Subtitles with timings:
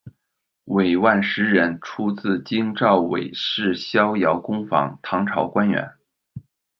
[0.65, 5.91] 韦万石人，出自京兆韦氏逍遥公房，唐朝官员。